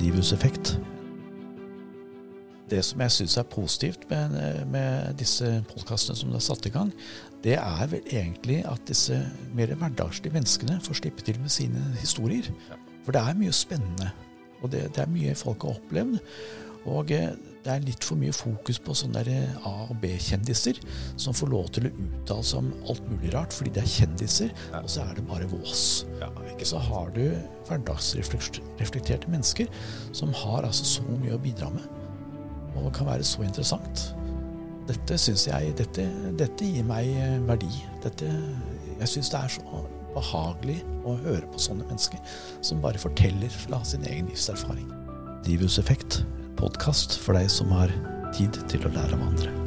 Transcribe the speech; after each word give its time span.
Drivhuseffekt. 0.00 0.78
Det 2.70 2.78
som 2.86 3.02
jeg 3.04 3.12
syns 3.12 3.34
er 3.36 3.48
positivt 3.52 4.06
med, 4.08 4.36
med 4.72 5.18
disse 5.20 5.48
podkastene 5.68 6.16
som 6.16 6.32
er 6.32 6.44
satt 6.44 6.64
i 6.70 6.72
gang, 6.72 6.92
det 7.44 7.58
er 7.58 7.90
vel 7.90 8.06
egentlig 8.08 8.62
at 8.70 8.80
disse 8.88 9.18
mer 9.52 9.74
hverdagslige 9.74 10.32
menneskene 10.32 10.78
får 10.80 11.02
slippe 11.02 11.26
til 11.26 11.36
med 11.42 11.52
sine 11.52 11.82
historier. 11.98 12.48
For 13.04 13.12
det 13.12 13.20
er 13.20 13.36
mye 13.42 13.52
spennende. 13.52 14.08
Og 14.62 14.72
det, 14.72 14.86
det 14.96 15.04
er 15.04 15.12
mye 15.12 15.36
folk 15.36 15.68
har 15.68 15.76
opplevd. 15.76 16.16
Og 16.88 17.10
eh, 17.12 17.32
det 17.60 17.72
er 17.74 17.82
litt 17.84 18.04
for 18.06 18.16
mye 18.16 18.32
fokus 18.32 18.78
på 18.80 18.94
sånne 18.96 19.20
der 19.26 19.50
A- 19.68 19.88
og 19.90 19.98
B-kjendiser 20.00 20.78
som 21.20 21.36
får 21.36 21.50
lov 21.52 21.68
til 21.76 21.88
å 21.88 21.92
uttale 21.92 22.46
seg 22.46 22.62
om 22.62 22.70
alt 22.88 23.10
mulig 23.10 23.34
rart 23.34 23.52
fordi 23.52 23.74
de 23.76 23.82
er 23.82 23.90
kjendiser, 23.90 24.54
og 24.80 24.88
så 24.88 25.04
er 25.04 25.18
det 25.18 25.26
bare 25.28 25.48
vås. 25.50 25.82
Ikke 26.48 26.68
så 26.70 26.80
har 26.80 27.12
du 27.16 27.24
hverdagsreflekterte 27.68 29.28
mennesker 29.32 29.68
som 30.16 30.32
har 30.40 30.64
altså 30.64 30.88
så 30.88 31.04
mye 31.20 31.36
å 31.36 31.42
bidra 31.42 31.68
med, 31.74 31.84
og 32.80 32.88
kan 32.96 33.10
være 33.10 33.28
så 33.28 33.44
interessant. 33.44 34.08
Dette 34.88 35.20
syns 35.20 35.44
jeg 35.46 35.76
dette, 35.78 36.08
dette 36.40 36.66
gir 36.66 36.86
meg 36.88 37.12
eh, 37.12 37.36
verdi. 37.46 37.70
Dette, 38.02 38.32
jeg 38.96 39.12
syns 39.12 39.30
det 39.30 39.44
er 39.44 39.52
så 39.60 39.84
behagelig 40.16 40.80
å 41.06 41.14
høre 41.20 41.46
på 41.52 41.60
sånne 41.62 41.86
mennesker 41.86 42.18
som 42.66 42.80
bare 42.82 42.98
forteller 42.98 43.52
fra 43.66 43.78
sin 43.86 44.02
egen 44.08 44.32
livserfaring. 44.32 44.88
Drivhuseffekt, 45.44 46.24
podkast 46.60 47.16
for 47.22 47.38
deg 47.38 47.48
som 47.52 47.72
har 47.72 47.92
tid 48.36 48.60
til 48.68 48.84
å 48.84 48.92
lære 48.92 49.16
av 49.16 49.26
andre. 49.30 49.59